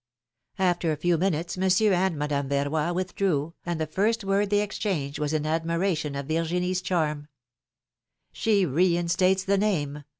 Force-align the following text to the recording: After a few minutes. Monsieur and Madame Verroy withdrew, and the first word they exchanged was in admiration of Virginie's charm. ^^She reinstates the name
After 0.57 0.91
a 0.91 0.95
few 0.97 1.15
minutes. 1.19 1.59
Monsieur 1.59 1.93
and 1.93 2.17
Madame 2.17 2.49
Verroy 2.49 2.91
withdrew, 2.91 3.53
and 3.63 3.79
the 3.79 3.85
first 3.85 4.23
word 4.23 4.49
they 4.49 4.61
exchanged 4.61 5.19
was 5.19 5.31
in 5.31 5.45
admiration 5.45 6.15
of 6.15 6.25
Virginie's 6.25 6.81
charm. 6.81 7.27
^^She 8.33 8.61
reinstates 8.65 9.43
the 9.43 9.59
name 9.59 10.03